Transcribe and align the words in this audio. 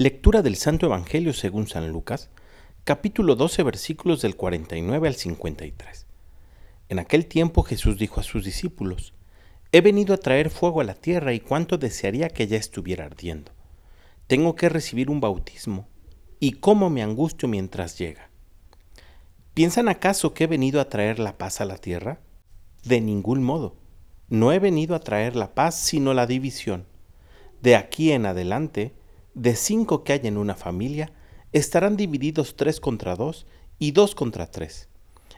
Lectura 0.00 0.40
del 0.40 0.56
Santo 0.56 0.86
Evangelio 0.86 1.34
según 1.34 1.66
San 1.66 1.90
Lucas, 1.90 2.30
capítulo 2.84 3.36
12, 3.36 3.62
versículos 3.64 4.22
del 4.22 4.34
49 4.34 5.06
al 5.06 5.14
53. 5.14 6.06
En 6.88 6.98
aquel 6.98 7.26
tiempo 7.26 7.64
Jesús 7.64 7.98
dijo 7.98 8.18
a 8.18 8.22
sus 8.22 8.42
discípulos, 8.42 9.12
He 9.72 9.82
venido 9.82 10.14
a 10.14 10.16
traer 10.16 10.48
fuego 10.48 10.80
a 10.80 10.84
la 10.84 10.94
tierra 10.94 11.34
y 11.34 11.40
cuánto 11.40 11.76
desearía 11.76 12.30
que 12.30 12.46
ya 12.46 12.56
estuviera 12.56 13.04
ardiendo. 13.04 13.52
Tengo 14.26 14.54
que 14.56 14.70
recibir 14.70 15.10
un 15.10 15.20
bautismo, 15.20 15.86
y 16.38 16.52
cómo 16.52 16.88
me 16.88 17.02
angustio 17.02 17.46
mientras 17.46 17.98
llega. 17.98 18.30
¿Piensan 19.52 19.90
acaso 19.90 20.32
que 20.32 20.44
he 20.44 20.46
venido 20.46 20.80
a 20.80 20.88
traer 20.88 21.18
la 21.18 21.36
paz 21.36 21.60
a 21.60 21.66
la 21.66 21.76
tierra? 21.76 22.20
De 22.84 23.02
ningún 23.02 23.42
modo. 23.42 23.76
No 24.30 24.50
he 24.50 24.60
venido 24.60 24.94
a 24.94 25.00
traer 25.00 25.36
la 25.36 25.52
paz, 25.52 25.78
sino 25.78 26.14
la 26.14 26.26
división. 26.26 26.86
De 27.60 27.76
aquí 27.76 28.12
en 28.12 28.24
adelante, 28.24 28.94
de 29.40 29.56
cinco 29.56 30.04
que 30.04 30.12
hay 30.12 30.20
en 30.24 30.36
una 30.36 30.54
familia, 30.54 31.14
estarán 31.52 31.96
divididos 31.96 32.56
tres 32.56 32.78
contra 32.78 33.16
dos 33.16 33.46
y 33.78 33.92
dos 33.92 34.14
contra 34.14 34.50
tres. 34.50 34.90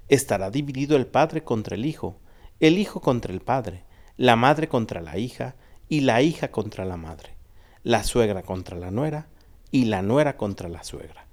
Estará 0.09 0.51
dividido 0.51 0.97
el 0.97 1.07
padre 1.07 1.45
contra 1.45 1.77
el 1.77 1.87
hijo, 1.87 2.19
el 2.59 2.79
hijo 2.79 3.01
contra 3.01 3.33
el 3.33 3.41
padre, 3.41 3.85
la 4.17 4.35
madre 4.35 4.67
contra 4.67 5.01
la 5.01 5.19
hija 5.19 5.55
y 5.89 6.01
la 6.01 6.21
hija 6.21 6.51
contra 6.51 6.85
la 6.85 6.97
madre, 6.97 7.37
la 7.85 8.03
suegra 8.03 8.43
contra 8.43 8.77
la 8.77 8.91
nuera 8.91 9.29
y 9.71 9.85
la 9.85 10.03
nuera 10.03 10.37
contra 10.37 10.69
la 10.69 10.83
suegra. 10.83 11.29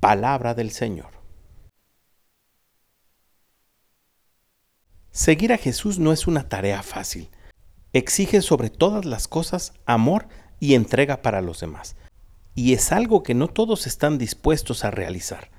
Palabra 0.00 0.52
del 0.52 0.72
Señor. 0.72 1.08
Seguir 5.10 5.54
a 5.54 5.56
Jesús 5.56 5.98
no 5.98 6.12
es 6.12 6.26
una 6.26 6.50
tarea 6.50 6.82
fácil. 6.82 7.30
Exige 7.94 8.42
sobre 8.42 8.68
todas 8.68 9.06
las 9.06 9.26
cosas 9.26 9.72
amor 9.86 10.26
y 10.60 10.74
entrega 10.74 11.22
para 11.22 11.40
los 11.40 11.60
demás. 11.60 11.96
Y 12.54 12.72
es 12.72 12.92
algo 12.92 13.22
que 13.22 13.34
no 13.34 13.48
todos 13.48 13.86
están 13.86 14.18
dispuestos 14.18 14.84
a 14.84 14.90
realizar. 14.90 15.50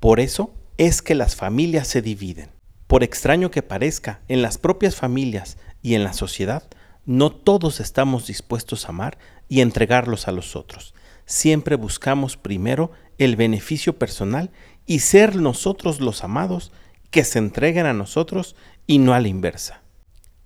Por 0.00 0.20
eso 0.20 0.52
es 0.78 1.02
que 1.02 1.14
las 1.14 1.36
familias 1.36 1.88
se 1.88 2.02
dividen. 2.02 2.50
Por 2.86 3.02
extraño 3.02 3.50
que 3.50 3.62
parezca, 3.62 4.20
en 4.28 4.42
las 4.42 4.58
propias 4.58 4.94
familias 4.94 5.56
y 5.82 5.94
en 5.94 6.04
la 6.04 6.12
sociedad, 6.12 6.64
no 7.06 7.30
todos 7.30 7.80
estamos 7.80 8.26
dispuestos 8.26 8.86
a 8.86 8.88
amar 8.88 9.18
y 9.48 9.60
entregarlos 9.60 10.28
a 10.28 10.32
los 10.32 10.56
otros. 10.56 10.94
Siempre 11.26 11.76
buscamos 11.76 12.36
primero 12.36 12.92
el 13.18 13.36
beneficio 13.36 13.98
personal 13.98 14.50
y 14.86 15.00
ser 15.00 15.36
nosotros 15.36 16.00
los 16.00 16.24
amados 16.24 16.72
que 17.10 17.24
se 17.24 17.38
entreguen 17.38 17.86
a 17.86 17.92
nosotros 17.92 18.56
y 18.86 18.98
no 18.98 19.14
a 19.14 19.20
la 19.20 19.28
inversa. 19.28 19.82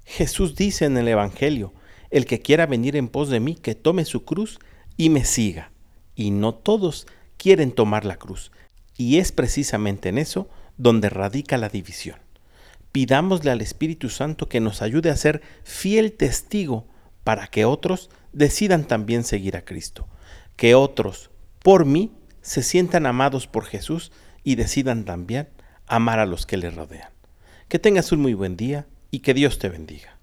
Jesús 0.04 0.54
dice 0.54 0.84
en 0.84 0.96
el 0.96 1.08
Evangelio, 1.08 1.72
el 2.10 2.26
que 2.26 2.40
quiera 2.40 2.66
venir 2.66 2.96
en 2.96 3.08
pos 3.08 3.28
de 3.28 3.40
mí, 3.40 3.54
que 3.54 3.74
tome 3.74 4.04
su 4.04 4.24
cruz 4.24 4.58
y 4.96 5.10
me 5.10 5.24
siga. 5.24 5.72
Y 6.14 6.30
no 6.30 6.54
todos 6.54 7.06
quieren 7.36 7.72
tomar 7.72 8.04
la 8.04 8.16
cruz. 8.16 8.50
Y 8.96 9.18
es 9.18 9.32
precisamente 9.32 10.08
en 10.08 10.18
eso 10.18 10.48
donde 10.76 11.08
radica 11.08 11.56
la 11.56 11.68
división. 11.68 12.18
Pidámosle 12.92 13.50
al 13.50 13.60
Espíritu 13.60 14.08
Santo 14.08 14.48
que 14.48 14.60
nos 14.60 14.82
ayude 14.82 15.10
a 15.10 15.16
ser 15.16 15.42
fiel 15.62 16.12
testigo 16.12 16.86
para 17.24 17.46
que 17.46 17.64
otros 17.64 18.10
decidan 18.32 18.86
también 18.86 19.24
seguir 19.24 19.56
a 19.56 19.64
Cristo. 19.64 20.08
Que 20.56 20.74
otros, 20.74 21.30
por 21.62 21.84
mí, 21.84 22.12
se 22.40 22.62
sientan 22.62 23.06
amados 23.06 23.46
por 23.46 23.64
Jesús 23.64 24.10
y 24.42 24.54
decidan 24.54 25.04
también 25.04 25.48
amar 25.86 26.18
a 26.18 26.26
los 26.26 26.46
que 26.46 26.56
les 26.56 26.74
rodean. 26.74 27.10
Que 27.68 27.78
tengas 27.78 28.10
un 28.12 28.20
muy 28.20 28.34
buen 28.34 28.56
día 28.56 28.86
y 29.10 29.20
que 29.20 29.34
Dios 29.34 29.58
te 29.58 29.68
bendiga. 29.68 30.17